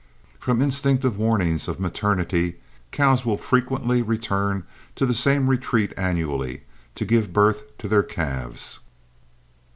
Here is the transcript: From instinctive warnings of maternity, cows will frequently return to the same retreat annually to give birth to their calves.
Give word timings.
From 0.39 0.63
instinctive 0.63 1.15
warnings 1.19 1.67
of 1.67 1.79
maternity, 1.79 2.55
cows 2.89 3.23
will 3.23 3.37
frequently 3.37 4.01
return 4.01 4.63
to 4.95 5.05
the 5.05 5.13
same 5.13 5.47
retreat 5.47 5.93
annually 5.95 6.63
to 6.95 7.05
give 7.05 7.31
birth 7.31 7.77
to 7.77 7.87
their 7.87 8.01
calves. 8.01 8.79